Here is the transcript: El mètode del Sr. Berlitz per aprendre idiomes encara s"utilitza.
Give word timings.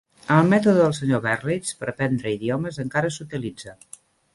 El 0.35 0.47
mètode 0.53 0.79
del 0.83 0.95
Sr. 1.01 1.19
Berlitz 1.27 1.77
per 1.83 1.93
aprendre 1.95 2.35
idiomes 2.41 2.85
encara 2.89 3.17
s"utilitza. 3.17 3.81